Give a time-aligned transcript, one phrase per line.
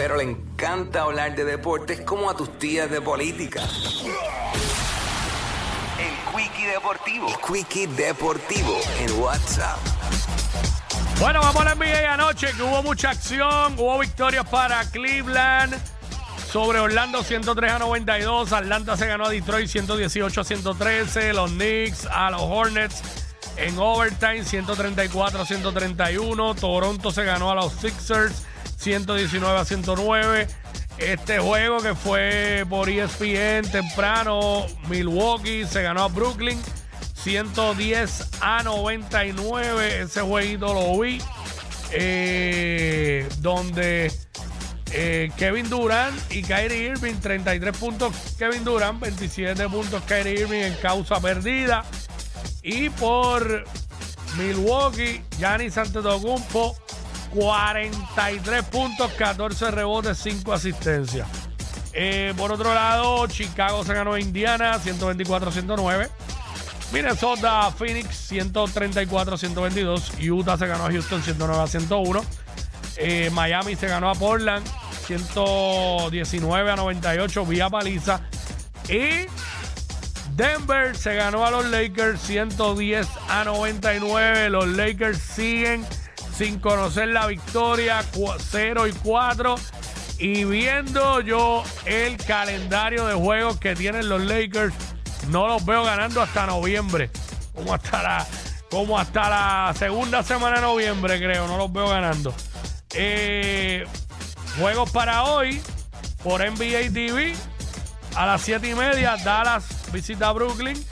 [0.00, 3.60] pero le encanta hablar de deportes como a tus tías de política.
[5.98, 7.28] El Quickie Deportivo.
[7.28, 9.76] El Quickie Deportivo en WhatsApp.
[11.18, 15.76] Bueno, vamos a la NBA anoche, que hubo mucha acción, hubo victorias para Cleveland
[16.50, 22.06] sobre Orlando 103 a 92, Atlanta se ganó a Detroit 118 a 113, los Knicks
[22.06, 23.02] a los Hornets
[23.58, 28.46] en overtime 134 a 131, Toronto se ganó a los Sixers
[28.80, 30.46] 119 a 109.
[30.98, 36.58] Este juego que fue por ESPN temprano, Milwaukee se ganó a Brooklyn
[37.14, 40.00] 110 a 99.
[40.02, 41.20] Ese jueguito lo vi.
[41.92, 44.12] eh, donde
[44.92, 50.74] eh, Kevin Durant y Kyrie Irving, 33 puntos Kevin Durant, 27 puntos Kyrie Irving en
[50.76, 51.84] causa perdida.
[52.62, 53.64] Y por
[54.36, 56.76] Milwaukee, Giannis Antetokounmpo,
[57.34, 61.28] 43 puntos, 14 rebotes, 5 asistencias.
[61.92, 66.08] Eh, por otro lado, Chicago se ganó a Indiana, 124-109.
[66.92, 70.18] Minnesota, Phoenix, 134-122.
[70.20, 72.24] Utah se ganó a Houston, 109-101.
[72.96, 74.66] Eh, Miami se ganó a Portland,
[75.06, 78.20] 119 a 98, vía paliza.
[78.88, 79.26] Y
[80.36, 84.50] Denver se ganó a los Lakers, 110 a 99.
[84.50, 85.86] Los Lakers siguen
[86.40, 88.02] sin conocer la victoria,
[88.38, 89.56] 0 y 4.
[90.18, 94.72] Y viendo yo el calendario de juegos que tienen los Lakers,
[95.28, 97.10] no los veo ganando hasta noviembre.
[97.54, 98.26] Como hasta la,
[98.70, 101.46] como hasta la segunda semana de noviembre, creo.
[101.46, 102.34] No los veo ganando.
[102.94, 103.84] Eh,
[104.58, 105.60] juegos para hoy
[106.24, 107.34] por NBA TV.
[108.16, 110.82] A las 7 y media, Dallas visita Brooklyn.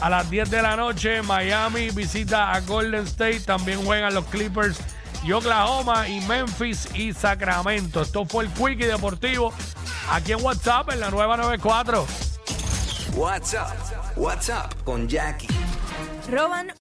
[0.00, 3.40] A las 10 de la noche, Miami visita a Golden State.
[3.40, 4.78] También juegan los Clippers
[5.24, 8.02] y Oklahoma y Memphis y Sacramento.
[8.02, 9.52] Esto fue el Quickie Deportivo
[10.10, 12.06] aquí en WhatsApp en la nueva 94.
[13.14, 13.76] WhatsApp.
[14.16, 15.48] WhatsApp con Jackie.
[16.30, 16.72] Roban